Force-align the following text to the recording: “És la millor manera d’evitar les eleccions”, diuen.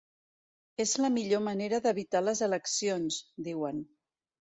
“És 0.85 0.93
la 1.03 1.11
millor 1.17 1.43
manera 1.47 1.79
d’evitar 1.83 2.21
les 2.29 2.41
eleccions”, 2.47 3.19
diuen. 3.49 3.83